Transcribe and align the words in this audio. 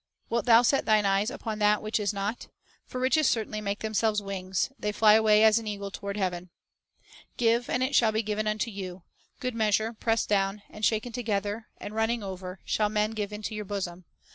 Wilt 0.31 0.47
thou 0.47 0.63
set 0.63 0.85
thine 0.87 1.05
eyes 1.05 1.29
upon 1.29 1.59
that 1.59 1.79
which 1.83 1.99
is 1.99 2.11
not? 2.11 2.47
for 2.87 2.99
riches 2.99 3.27
certainly 3.27 3.61
make 3.61 3.81
themselves 3.81 4.19
wings; 4.19 4.71
they 4.79 4.91
fly 4.91 5.13
away 5.13 5.43
as 5.43 5.59
an 5.59 5.67
eagle 5.67 5.91
toward 5.91 6.17
heaven." 6.17 6.49
2 7.37 7.37
"Give, 7.37 7.69
and 7.69 7.83
it 7.83 7.93
shall 7.93 8.11
be 8.11 8.23
given 8.23 8.47
unto 8.47 8.71
you; 8.71 9.03
good 9.39 9.53
meas 9.53 9.77
ure, 9.77 9.93
pressed 9.93 10.27
down, 10.27 10.63
and 10.71 10.83
shaken 10.83 11.11
together, 11.11 11.67
and 11.77 11.93
running 11.93 12.23
over, 12.23 12.61
shall 12.65 12.89
men 12.89 13.11
give 13.11 13.31
into 13.31 13.53
your 13.53 13.63
bosom. 13.65 14.05